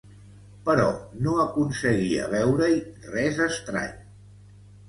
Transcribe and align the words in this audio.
Però 0.69 0.87
no 1.27 1.35
aconseguia 1.43 2.31
veure-hi 2.33 2.81
res 3.19 3.41
estrany. 3.49 3.97